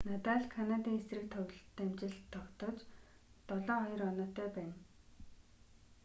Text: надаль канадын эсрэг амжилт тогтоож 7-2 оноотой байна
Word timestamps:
надаль 0.09 0.45
канадын 0.55 0.95
эсрэг 0.99 1.33
амжилт 1.81 2.23
тогтоож 2.33 2.77
7-2 3.47 4.07
оноотой 4.09 4.47
байна 4.57 4.75